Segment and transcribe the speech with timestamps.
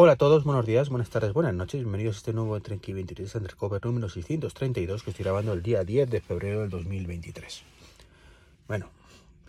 [0.00, 3.34] Hola a todos, buenos días, buenas tardes, buenas noches, bienvenidos a este nuevo Trenky 23
[3.34, 7.64] Undercover número 632 que estoy grabando el día 10 de febrero del 2023.
[8.68, 8.90] Bueno,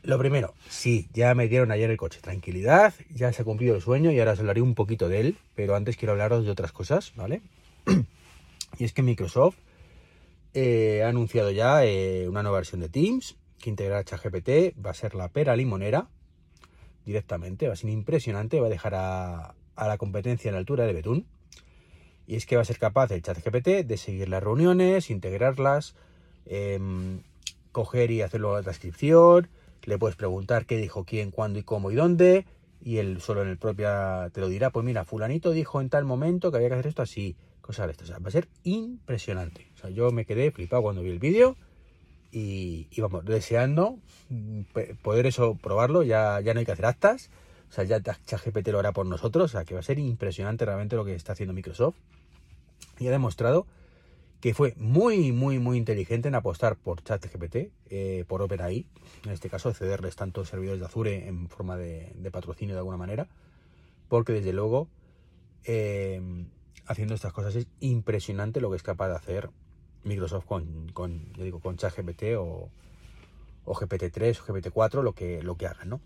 [0.01, 3.83] lo primero, sí, ya me dieron ayer el coche, tranquilidad, ya se ha cumplido el
[3.83, 6.71] sueño y ahora os hablaré un poquito de él, pero antes quiero hablaros de otras
[6.71, 7.43] cosas, ¿vale?
[8.79, 9.57] y es que Microsoft
[10.55, 14.95] eh, ha anunciado ya eh, una nueva versión de Teams que integrará ChatGPT, va a
[14.95, 16.07] ser la pera limonera
[17.05, 20.93] directamente, va a ser impresionante, va a dejar a, a la competencia en altura de
[20.93, 21.25] Betún.
[22.27, 25.95] Y es que va a ser capaz el chat GPT de seguir las reuniones, integrarlas,
[26.45, 27.21] em,
[27.71, 29.49] coger y hacerlo la transcripción,
[29.83, 32.45] le puedes preguntar qué dijo quién, cuándo y cómo y dónde,
[32.81, 33.89] y él solo en el propio
[34.31, 37.01] te lo dirá, pues mira, fulanito dijo en tal momento que había que hacer esto
[37.01, 38.03] así, cosas de esto.
[38.03, 39.71] O sea, va a ser impresionante.
[39.93, 41.57] Yo me quedé flipado cuando vi el vídeo
[42.31, 43.97] y, y, vamos, deseando
[44.29, 44.61] mm,
[45.01, 47.31] poder eso probarlo, ya, ya no hay que hacer actas
[47.69, 50.65] o sea, ya ChatGPT lo hará por nosotros, o sea, que va a ser impresionante
[50.65, 51.95] realmente lo que está haciendo Microsoft.
[52.99, 53.67] Y ha demostrado
[54.41, 58.87] que fue muy, muy, muy inteligente en apostar por ChatGPT, eh, por OpenAI,
[59.25, 63.27] en este caso cederles tantos servidores de Azure en forma de, patrocinio de alguna manera,
[64.07, 64.87] porque desde luego
[65.65, 66.21] eh,
[66.85, 69.49] haciendo estas cosas es impresionante lo que es capaz de hacer
[70.03, 72.69] Microsoft con, con yo digo, con ChatGPT o,
[73.65, 76.01] o GPT-3 o GPT-4, lo que, lo que hagan, ¿no?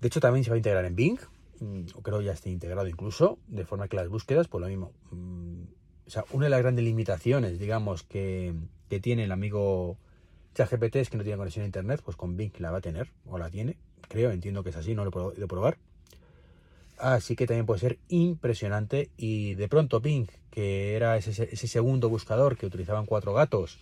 [0.00, 1.18] De hecho, también se va a integrar en Bing,
[1.60, 4.92] mm, o creo ya esté integrado incluso, de forma que las búsquedas, pues lo mismo.
[5.10, 5.62] Mm,
[6.06, 8.54] o sea, una de las grandes limitaciones, digamos, que,
[9.00, 9.98] tiene el amigo
[10.54, 13.10] ChatGPT es que no tiene conexión a internet, pues con Bing la va a tener,
[13.26, 13.76] o la tiene,
[14.08, 15.76] creo, entiendo que es así, no lo he podido probar.
[16.98, 19.10] Así que también puede ser impresionante.
[19.16, 23.78] Y de pronto Bing, que era ese, ese segundo buscador que utilizaban cuatro gatos,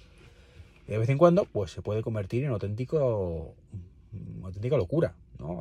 [0.86, 3.54] de vez en cuando, pues se puede convertir en auténtico,
[4.42, 5.14] auténtica locura.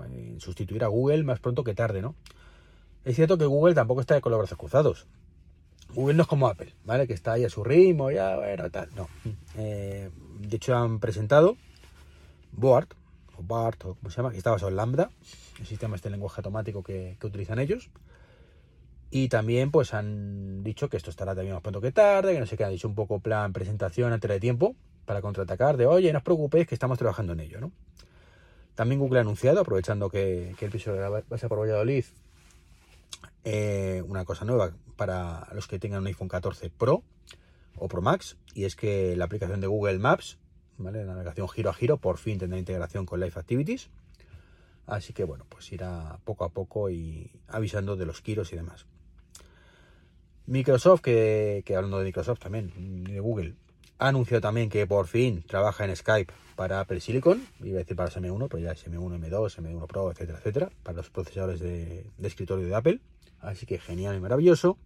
[0.06, 2.16] En sustituir a Google más pronto que tarde, ¿no?
[3.04, 5.08] Es cierto que Google tampoco está con los brazos cruzados.
[5.94, 7.08] Google no es como Apple, ¿vale?
[7.08, 8.90] Que está ahí a su ritmo, ya, bueno, tal.
[8.96, 9.10] No.
[9.58, 11.58] Eh, de hecho, han presentado
[12.52, 12.88] Board,
[13.38, 15.12] o BART, o como se llama, que está basado en Lambda,
[15.60, 17.90] el sistema este lenguaje automático que, utilizan ellos.
[19.10, 22.46] Y también, pues, han dicho que esto estará también más pronto que tarde, que no
[22.46, 26.12] sé qué, han dicho un poco plan presentación antes de tiempo para contraatacar, de oye,
[26.12, 27.72] no os preocupéis que estamos trabajando en ello, ¿no?
[28.76, 32.06] También Google ha anunciado, aprovechando que, el piso va a ser por Valladolid,
[33.44, 37.04] eh, una cosa nueva para los que tengan un iPhone 14 Pro
[37.78, 40.38] o Pro Max, y es que la aplicación de Google Maps,
[40.78, 41.06] ¿vale?
[41.06, 43.90] la navegación giro a giro, por fin tendrá integración con Live Activities.
[44.86, 48.86] Así que bueno, pues irá poco a poco y avisando de los giros y demás.
[50.46, 53.56] Microsoft, que, que hablando de Microsoft también, de Google,
[54.04, 57.96] ha anunciado también que por fin trabaja en Skype para Apple Silicon, iba a decir
[57.96, 62.06] para M1, pero ya es M1, M2, M1 Pro, etcétera, etcétera, para los procesadores de,
[62.22, 63.00] escritorio de Apple.
[63.40, 64.78] Así que genial y maravilloso.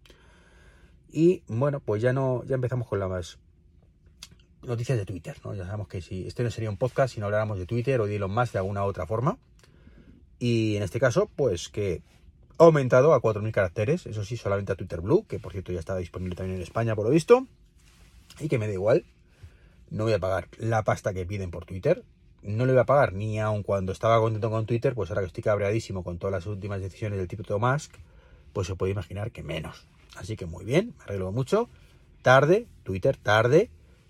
[1.12, 3.40] Y bueno, pues ya no, ya empezamos con las
[4.62, 5.56] noticias de Twitter, ¿no?
[5.56, 8.06] Ya sabemos que si este no sería un podcast si no habláramos de Twitter o
[8.06, 9.40] de Elon Musk de alguna otra forma.
[10.38, 12.04] Y en este caso, pues que
[12.60, 15.80] ha aumentado a 4.000 caracteres, eso sí, solamente a Twitter Blue, que por cierto ya
[15.80, 17.48] está disponible también en España por lo visto.
[18.40, 19.06] Y que me da igual,
[19.90, 22.04] no voy a pagar la pasta que piden por Twitter.
[22.42, 25.28] No le voy a pagar ni aun cuando estaba contento con Twitter, pues ahora que
[25.28, 27.94] estoy cabreadísimo con todas las últimas decisiones del tipo Musk,
[28.54, 29.86] pues se puede imaginar que menos.
[30.16, 31.70] Así que muy bien, me arreglo mucho.
[32.22, 33.70] Tarde, Twitter, tarde.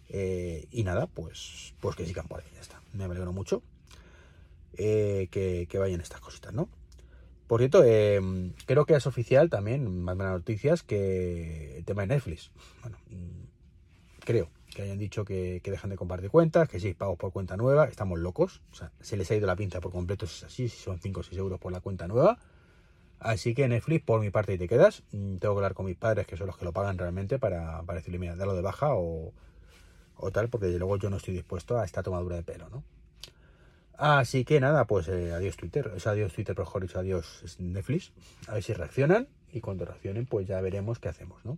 [0.10, 2.82] Eh, y nada, pues, pues que sigan por ahí, ya está.
[2.94, 3.62] Me alegro mucho
[4.78, 6.70] eh, que, vayan estas cositas, ¿no?
[7.48, 8.20] Por cierto, eh,
[8.66, 12.52] creo que es oficial también, más buenas noticias, que el tema de Netflix.
[12.82, 12.98] Bueno,
[14.28, 17.86] creo, que hayan dicho que, dejan de compartir cuentas, que si pagos por cuenta nueva,
[17.86, 18.62] estamos locos.
[18.74, 21.00] O sea, se les ha ido la pinza por completo, si es así, si son
[21.00, 22.38] 5 o 6 euros por la cuenta nueva.
[23.20, 25.04] Así que Netflix, por mi parte, te quedas.
[25.14, 27.82] Mm, tengo que hablar con mis padres, que son los que lo pagan realmente, para,
[27.84, 29.32] para decirle, mira, darlo de baja o,
[30.34, 32.84] tal, porque luego yo no estoy dispuesto a esta tomadura de pelo, ¿no?
[33.94, 38.12] Así que nada, pues eh, adiós Twitter, o sea, adiós Twitter, mejor dicho, adiós Netflix.
[38.48, 41.58] A ver si reaccionan y cuando reaccionen, pues ya veremos qué hacemos, ¿no?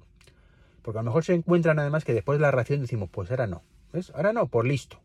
[0.89, 3.45] Porque a lo mejor se encuentran además que después de la reacción decimos, pues ahora
[3.45, 3.61] no.
[3.93, 4.11] ¿Ves?
[4.15, 4.99] Ahora no, por listo.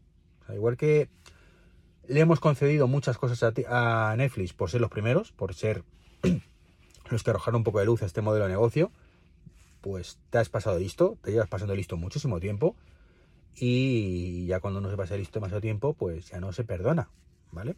[0.48, 1.10] igual que
[2.08, 5.84] le hemos concedido muchas cosas a, Netflix por ser los primeros, por ser
[7.10, 8.92] los que arrojaron un poco de luz a este modelo de negocio,
[9.82, 12.76] pues te has pasado listo, te llevas pasando listo muchísimo tiempo
[13.54, 17.10] y ya cuando no se pasa listo demasiado tiempo, pues ya no se perdona,
[17.52, 17.76] ¿vale?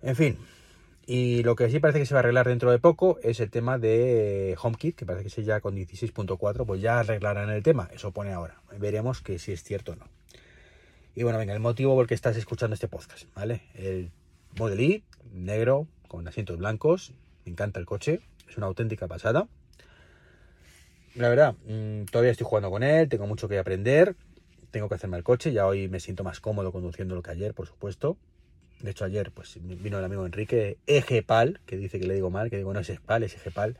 [0.00, 0.38] En fin,
[1.06, 3.50] y lo que sí parece que se va a arreglar dentro de poco es el
[3.50, 7.90] tema de HomeKit, que parece que se ya con 16.4, pues ya arreglarán el tema.
[7.92, 8.62] Eso pone ahora.
[8.78, 10.06] Veremos que si es cierto o no.
[11.14, 13.62] Y bueno, venga, el motivo por el que estás escuchando este podcast, ¿vale?
[13.74, 14.10] El
[14.58, 17.12] Model I, negro, con asientos blancos.
[17.44, 18.20] Me encanta el coche.
[18.48, 19.46] Es una auténtica pasada.
[21.14, 24.16] La verdad, mm, todavía estoy jugando con él, tengo mucho que aprender,
[24.72, 27.54] tengo que hacerme el coche, ya hoy me siento más cómodo conduciendo lo que ayer,
[27.54, 28.16] por supuesto.
[28.84, 32.50] De hecho, ayer pues vino el amigo Enrique Ejepal, que dice que le digo mal,
[32.50, 33.78] que digo no es Espal, es Ejepal,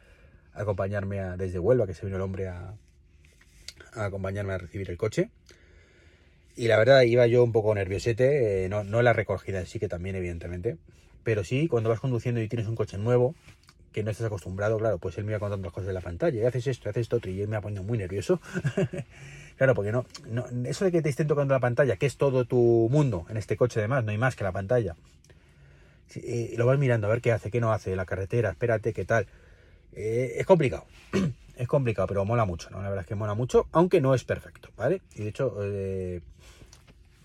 [0.55, 2.75] a acompañarme desde Huelva, que se vino el hombre a,
[3.93, 5.29] acompañarme a recibir el coche.
[6.57, 9.79] Y la verdad, iba yo un poco nerviosete, eh, no, no la recogida en sí,
[9.79, 10.79] que también, evidentemente.
[11.23, 13.35] Pero sí, cuando vas conduciendo y tienes un coche nuevo,
[13.95, 16.43] que no estás acostumbrado, claro, pues él me iba contando las cosas de la pantalla,
[16.43, 18.41] y haces esto, haces esto y él me ha ponido muy nervioso.
[19.57, 22.45] claro, porque no, no, eso de que te estén tocando la pantalla, que es todo
[22.45, 24.97] tu mundo en este coche además, no hay más que la pantalla.
[26.17, 29.05] Eh, lo vas mirando a ver qué hace, qué no hace, la carretera, espérate, qué
[29.05, 29.29] tal.
[29.93, 30.87] Eh, es complicado,
[31.57, 32.83] es complicado, pero mola mucho, ¿no?
[32.83, 35.03] La verdad es que mola mucho, aunque no es perfecto, ¿vale?
[35.15, 36.21] Y de hecho, eh,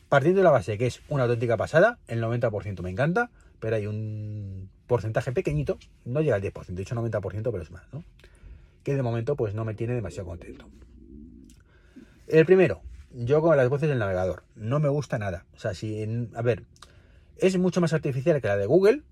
[0.08, 3.88] partiendo de la base que es una auténtica pasada, el 90% me encanta, pero hay
[3.88, 8.04] un porcentaje pequeñito, no llega al 10%, de hecho 90%, pero es más, ¿no?
[8.84, 10.68] Que de momento pues no me tiene demasiado contento.
[12.28, 12.82] El primero,
[13.14, 15.46] yo con las voces del navegador, no me gusta nada.
[15.56, 16.64] O sea, si, a ver,
[17.38, 19.04] es mucho más artificial que la de Google,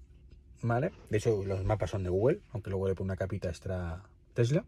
[0.62, 0.91] ¿vale?
[1.09, 4.03] De hecho, los mapas son de Google, aunque luego le pone una capita extra
[4.33, 4.65] Tesla.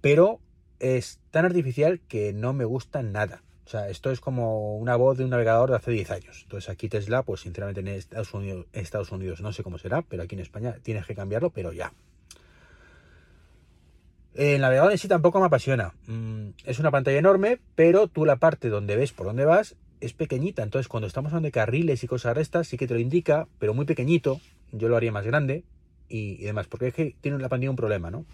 [0.00, 0.40] Pero
[0.78, 3.42] es tan artificial que no me gusta nada.
[3.70, 6.40] O sea, esto es como una voz de un navegador de hace 10 años.
[6.42, 7.86] Entonces aquí Tesla, pues sinceramente en
[8.72, 11.92] Estados Unidos, no sé cómo será, pero aquí en España tienes que cambiarlo, pero ya.
[14.34, 15.94] El navegador en sí tampoco me apasiona.
[16.08, 20.14] Mm, es una pantalla enorme, pero tú la parte donde ves por dónde vas es
[20.14, 20.64] pequeñita.
[20.64, 23.72] Entonces cuando estamos hablando de carriles y cosas restas, sí que te lo indica, pero
[23.72, 24.40] muy pequeñito.
[24.72, 25.62] Yo lo haría más grande
[26.08, 28.26] y, y demás, porque es que tiene la pantalla un problema, ¿no?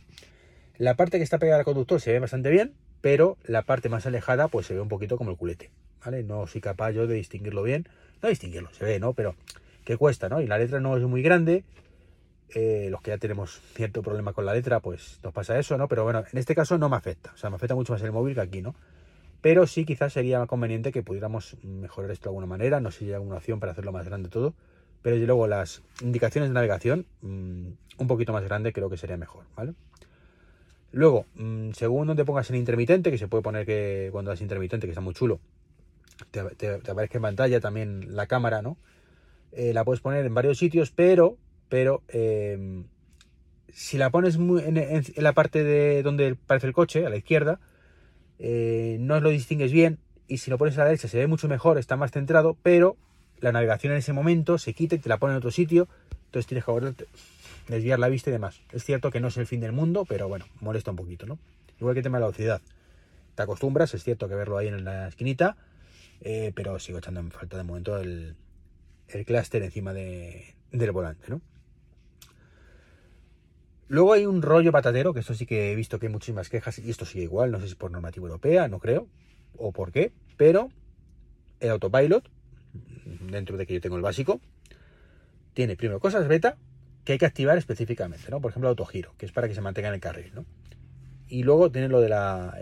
[0.79, 4.06] La parte que está pegada al conductor se ve bastante bien, pero la parte más
[4.06, 5.70] alejada pues se ve un poquito como el culete,
[6.04, 6.22] ¿vale?
[6.22, 7.88] No soy capaz yo de distinguirlo bien,
[8.22, 9.12] no distinguirlo, se ve, ¿no?
[9.12, 9.34] Pero
[9.84, 10.40] que cuesta, ¿no?
[10.40, 11.64] Y la letra no es muy grande,
[12.54, 15.88] eh, los que ya tenemos cierto problema con la letra, pues nos pasa eso, ¿no?
[15.88, 18.12] Pero bueno, en este caso no me afecta, o sea, me afecta mucho más el
[18.12, 18.75] móvil que aquí, ¿no?
[19.40, 23.04] Pero sí quizás sería conveniente que pudiéramos mejorar esto de alguna manera, no sé si
[23.06, 24.54] hay alguna opción para hacerlo más grande todo,
[25.02, 29.16] pero desde luego las indicaciones de navegación mm, un poquito más grande creo que sería
[29.16, 29.75] mejor, ¿vale?
[30.93, 34.87] Luego, mm, según donde pongas en intermitente, que se puede poner que cuando das intermitente,
[34.87, 35.41] que está muy chulo,
[36.31, 38.77] te, aparezca en pantalla también la cámara, ¿no?
[39.53, 41.37] Eh, la puedes poner en varios sitios, pero,
[41.69, 42.85] pero em,
[43.73, 47.61] si la pones en, la parte de donde aparece el coche, a la izquierda,
[48.39, 49.99] eh, no lo distingues bien
[50.29, 52.97] y si lo pones a la derecha se ve mucho mejor, está más centrado, pero
[53.41, 55.89] la navegación en ese momento se quita y te la pone en otro sitio,
[56.27, 56.71] entonces tienes que
[57.69, 58.61] desviar la vista y demás.
[58.73, 61.39] Es cierto que no es el fin del mundo, pero bueno, molesta un poquito, ¿no?
[61.79, 62.61] Igual que el tema de la velocidad.
[63.35, 65.57] Te acostumbras, es cierto que verlo ahí en la esquinita,
[66.21, 68.37] eh, pero sigo echando en falta de momento el,
[69.09, 71.41] el clúster encima de, del volante, ¿no?
[73.89, 76.79] Luego hay un rollo patatero, que esto sí que he visto que hay muchísimas quejas,
[76.79, 79.07] y esto sigue igual, no sé si por normativa europea, no creo,
[79.57, 80.71] o por qué, pero
[81.61, 82.29] el autopilot,
[83.31, 84.41] dentro de que yo tengo el básico,
[85.55, 86.57] tiene primero cosas beta
[87.06, 88.41] que hay que activar específicamente, ¿no?
[88.41, 90.44] Por ejemplo, autogiro, que es para que se mantenga en el carril, ¿no?
[91.29, 92.55] Y luego tiene lo de la,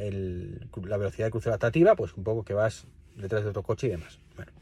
[0.77, 2.87] velocidad de crucero adaptativa, pues un poco que vas
[3.17, 4.21] detrás de otro coche y demás.
[4.37, 4.53] Bueno,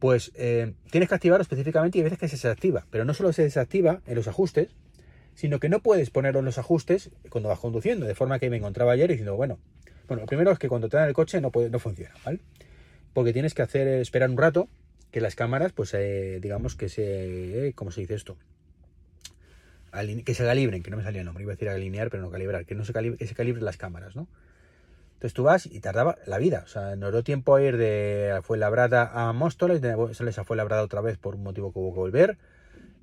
[0.00, 3.32] pues eh, tienes que activarlo específicamente y hay veces que se desactiva, pero no solo
[3.32, 4.70] se desactiva en los ajustes,
[5.34, 8.56] sino que no puedes ponerlo en los ajustes cuando vas conduciendo, de forma que me
[8.56, 9.58] encontraba ayer diciendo, bueno,
[10.08, 12.40] bueno, lo primero es que cuando te dan el coche no, puede, no funciona, ¿vale?
[13.12, 14.68] Porque tienes que hacer esperar un rato
[15.10, 18.36] que las cámaras, pues eh, digamos que se, eh, ¿cómo se dice esto?
[20.24, 22.30] que se calibren, que no me salía el nombre, iba a decir alinear, pero no
[22.30, 24.28] calibrar, que no se calibre, que se calibren las cámaras, ¿no?
[25.14, 28.38] Entonces tú vas y tardaba la vida, o sea, no dio tiempo a ir de
[28.44, 31.98] Fuenlabrada a Móstoles, de sales a Fuenlabrada otra vez por un motivo que hubo que
[31.98, 32.38] volver,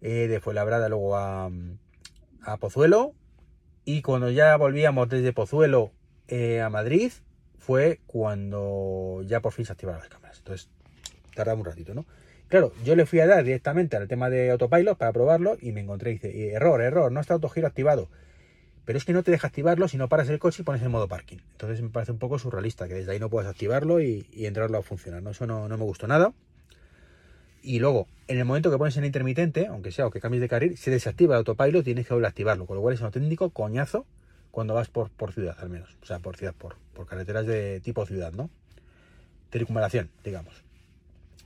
[0.02, 1.50] eh, de Fuenlabrada luego a,
[2.44, 3.14] a Pozuelo,
[3.84, 5.92] y cuando ya volvíamos desde Pozuelo
[6.30, 7.12] a Madrid,
[7.58, 10.38] fue cuando ya por fin se activaron las cámaras.
[10.38, 10.70] Entonces,
[11.36, 12.06] tardaba un ratito, ¿no?
[12.48, 15.82] Claro, yo le fui a dar directamente al tema de autopilot para probarlo y me
[15.82, 18.08] encontré, dice, error, error, no está autogiro activado.
[18.86, 20.92] Pero es que no te deja activarlo si no paras el coche y pones en
[20.92, 21.38] modo parking.
[21.54, 24.84] Entonces me parece un poco surrealista que desde ahí no puedas activarlo y, entrarlo a
[24.84, 25.24] funcionar.
[25.24, 25.32] ¿no?
[25.32, 26.34] Eso no, me gustó nada.
[27.64, 30.50] Y luego, en el momento que pones en intermitente, aunque sea o que cambies de
[30.50, 32.68] carril, se desactiva el autopilot y tienes que volver a activarlo.
[32.68, 34.06] Con lo cual es un auténtico coñazo
[34.52, 35.98] cuando vas por, por ciudad, al menos.
[36.04, 38.52] O sea, por ciudad, por, por carreteras de tipo ciudad, ¿no?
[39.52, 40.65] Circunvalación, digamos.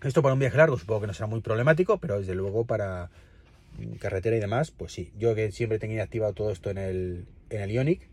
[0.01, 3.10] Esto para un viaje largo supongo que no será muy problemático, pero desde luego para
[4.00, 5.12] carretera y demás, pues sí.
[5.18, 8.08] Yo que siempre tenía activado todo esto en el, en el Ionic,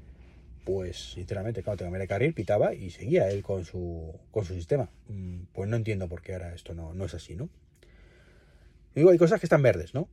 [0.65, 4.91] pues sinceramente, claro, tengo de carril, pitaba y seguía él con su, con su sistema.
[5.09, 7.49] Mm, pues no entiendo por qué ahora esto no, no es así, ¿no?
[8.95, 10.09] digo, hay cosas que están verdes, ¿no?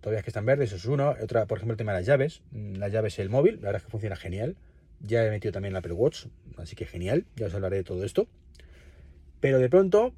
[0.00, 1.14] todavía que están verdes, eso es uno.
[1.22, 2.42] Otra, por ejemplo, el tema de las llaves.
[2.52, 4.56] Mm, las llaves el móvil, la verdad es que funciona genial.
[5.00, 8.04] Ya he metido también el Apple Watch, así que genial, ya os hablaré de todo
[8.04, 8.26] esto.
[9.40, 10.14] Pero de pronto,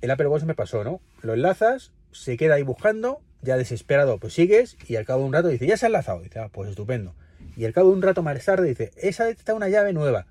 [0.00, 1.00] el Apple Watch me pasó, ¿no?
[1.22, 5.32] Lo enlazas, se queda ahí buscando, ya desesperado, pues sigues, y al cabo de un
[5.32, 6.20] rato dice, ya se ha enlazado.
[6.20, 7.14] Dice, ah, pues estupendo.
[7.56, 10.26] Y al cabo de un rato más tarde dice, esa está una llave nueva.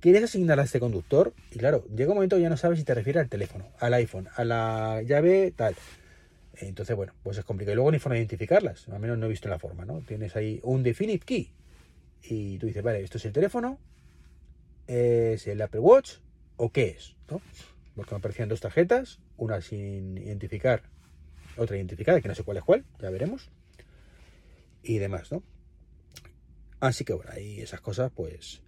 [0.00, 1.32] ¿Quieres asignarla a este conductor?
[1.50, 4.28] Y claro, llega un momento ya no sabes si te refiere al teléfono, al iPhone,
[4.36, 5.74] a la llave tal.
[6.56, 7.72] Entonces, bueno, pues es complicado.
[7.72, 10.00] Y luego ni forma de identificarlas, al menos no he visto la forma, ¿no?
[10.00, 11.50] Tienes ahí un Definite Key.
[12.22, 13.78] Y tú dices, vale, esto es el teléfono,
[14.86, 16.16] es el Apple Watch,
[16.56, 17.40] o qué es, ¿no?
[17.94, 20.82] Porque me aparecían dos tarjetas, una sin identificar,
[21.56, 23.50] otra identificada, que no sé cuál es cuál, ya veremos.
[24.82, 25.42] Y demás, ¿no?
[26.80, 28.62] Así que bueno, ahí esas cosas, pues.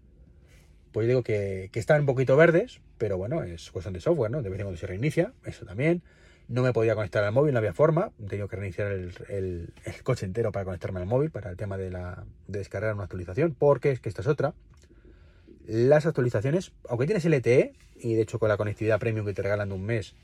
[0.92, 4.42] Pues digo que, que están un poquito verdes, pero bueno, es cuestión de software, ¿no?
[4.42, 6.02] De vez en cuando se reinicia, eso también.
[6.48, 8.12] No me podía conectar al móvil, no había forma.
[8.22, 11.90] He tenido que reiniciar el, coche entero para conectarme al móvil, para el tema de,
[11.90, 14.54] la, de descargar una actualización, porque es que esta es otra.
[15.66, 19.68] Las actualizaciones, aunque tienes LTE, y de hecho con la conectividad premium que te regalan
[19.68, 20.14] de un mes,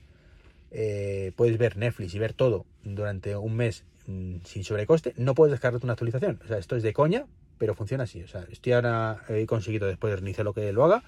[0.71, 5.53] eh, puedes ver Netflix y ver todo durante un mes mm, sin sobrecoste, no puedes
[5.53, 6.41] descargarte una actualización.
[6.45, 7.27] O sea, esto es de coña,
[7.59, 8.23] pero funciona así.
[8.23, 11.03] O sea, estoy ahora, he conseguido después de reiniciar lo que lo haga,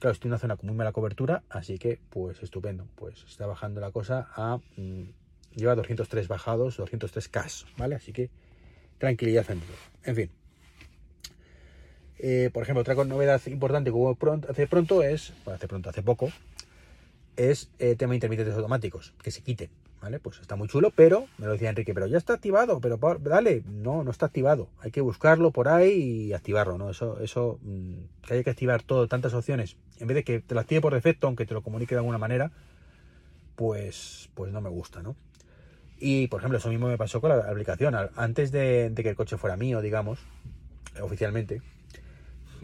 [0.00, 2.86] Claro, estoy en una zona con muy mala cobertura, así que pues estupendo.
[2.94, 4.58] Pues está bajando la cosa a...
[4.78, 5.10] Mm,
[5.54, 7.96] lleva 203 bajados, 203 K, ¿vale?
[7.96, 8.30] Así que
[8.96, 9.60] tranquilidad en
[10.04, 10.30] En fin.
[12.22, 15.88] Eh, por ejemplo, otra novedad importante que hubo pronto, hace pronto es, bueno, hace pronto,
[15.88, 16.30] hace poco,
[17.36, 19.70] es el tema de intermitentes automáticos, que se quiten.
[20.02, 20.18] ¿vale?
[20.18, 23.62] Pues está muy chulo, pero me lo decía Enrique, pero ya está activado, pero dale,
[23.66, 24.68] no, no está activado.
[24.80, 26.90] Hay que buscarlo por ahí y activarlo, ¿no?
[26.90, 30.54] Eso, eso, mm, que haya que activar todo, tantas opciones, en vez de que te
[30.54, 32.50] lo active por defecto, aunque te lo comunique de alguna manera,
[33.56, 35.16] pues, pues no me gusta, ¿no?
[35.98, 37.94] Y, por ejemplo, eso mismo me pasó con la aplicación.
[38.16, 40.18] Antes de que el coche fuera mío, digamos,
[41.00, 41.60] oficialmente,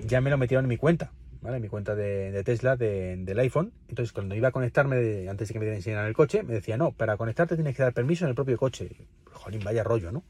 [0.04, 1.12] ya me lo metieron en mi cuenta.
[1.40, 1.60] ¿vale?
[1.60, 3.72] Mi cuenta de, Tesla del iPhone.
[3.88, 6.92] Entonces, cuando iba a conectarme, antes de que me enseñaran el coche, me decía, no,
[6.92, 8.90] para conectarte tienes que dar permiso en el propio coche.
[9.32, 10.24] Jolín, vaya rollo, ¿no?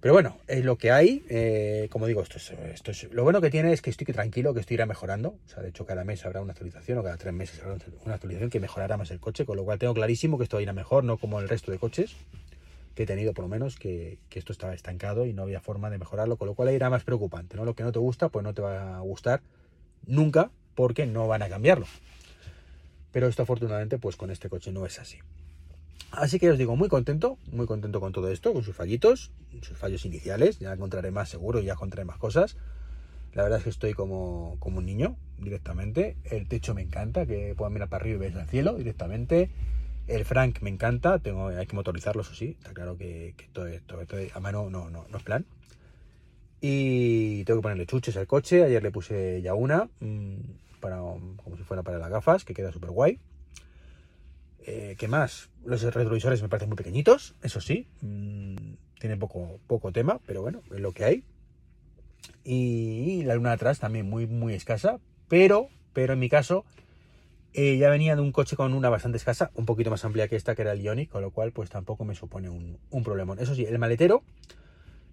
[0.00, 1.24] Pero bueno, es lo que hay.
[1.28, 4.52] Eh, como digo, esto es, esto es, lo bueno que tiene es que estoy tranquilo,
[4.52, 5.30] que esto irá mejorando.
[5.44, 8.14] O sea, de hecho, cada mes habrá una actualización o cada tres meses habrá una
[8.14, 11.02] actualización que mejorará más el coche, con lo cual tengo clarísimo que esto irá mejor,
[11.02, 12.14] no como el resto de coches
[12.96, 15.98] que he tenido por lo menos que, esto estaba estancado y no había forma de
[15.98, 17.66] mejorarlo, con lo cual era más preocupante, ¿no?
[17.66, 19.42] Lo que no te gusta, pues no te va a gustar
[20.06, 21.86] nunca porque no van a cambiarlo.
[23.12, 25.18] Pero esto afortunadamente, pues con este coche no es así.
[26.10, 29.76] Así que os digo, muy contento, muy contento con todo esto, con sus fallitos, sus
[29.76, 32.56] fallos iniciales, ya encontraré más seguro, ya encontraré más cosas.
[33.34, 36.16] La verdad es que estoy como, como un niño directamente.
[36.24, 39.50] El techo me encanta, que puedan mirar para arriba y ver el cielo directamente.
[40.06, 43.98] El Frank me encanta, tengo, hay que motorizarlo, eso sí, está claro que, todo esto,
[44.34, 45.44] a mano no, no, no es plan.
[46.60, 50.36] Y tengo que ponerle chuches al coche, ayer le puse ya una, mm,
[50.80, 53.18] para, como si fuera para las gafas, que queda súper guay.
[54.60, 55.50] Eh, ¿Qué más?
[55.64, 60.62] Los retrovisores me parecen muy pequeñitos, eso sí, mm, tienen poco, poco tema, pero bueno,
[60.72, 61.24] es lo que hay.
[62.44, 66.64] Y la luna atrás también muy, muy escasa, pero, pero en mi caso
[67.52, 70.36] eh, ya venía de un coche con una bastante escasa, un poquito más amplia que
[70.36, 73.34] esta, que era el Ioniq, con lo cual pues tampoco me supone un, problema.
[73.38, 74.22] Eso sí, el maletero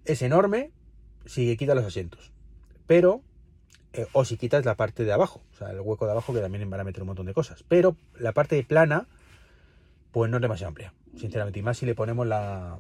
[0.05, 0.71] es enorme
[1.25, 2.33] si quitas los asientos,
[2.85, 3.21] pero,
[3.93, 6.41] eh, o si quitas la parte de abajo, o sea, el hueco de abajo que
[6.41, 9.07] también van a meter un montón de cosas, pero la parte plana,
[10.11, 12.77] pues no es demasiado amplia, sinceramente, y más si le ponemos la,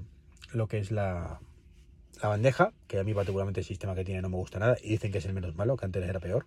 [0.51, 1.39] lo que es la,
[2.21, 4.89] la bandeja, que a mí particularmente el sistema que tiene no me gusta nada, y
[4.89, 6.45] dicen que es el menos malo, que antes era peor.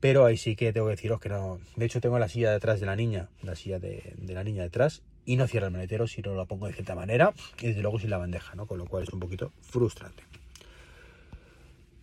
[0.00, 1.60] Pero ahí sí que tengo que deciros que no.
[1.76, 5.02] De hecho, tengo la silla detrás de la niña, la silla de, la niña detrás,
[5.26, 7.98] y no cierra el maletero si no lo pongo de cierta manera, y desde luego
[7.98, 8.66] sin la bandeja, ¿no?
[8.66, 10.24] Con lo cual es un poquito frustrante.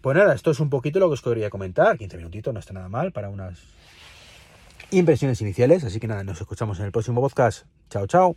[0.01, 1.97] Pues nada, esto es un poquito lo que os quería comentar.
[1.97, 3.59] 15 minutitos, no está nada mal para unas
[4.91, 5.83] impresiones iniciales.
[5.83, 7.65] Así que nada, nos escuchamos en el próximo podcast.
[7.89, 8.35] Chao, chao.